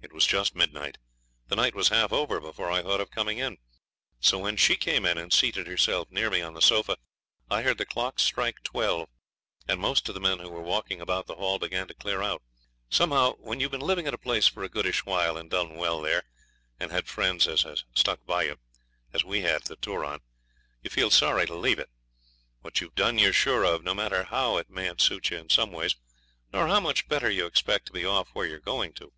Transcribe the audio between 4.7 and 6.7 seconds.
came in and seated herself near me on the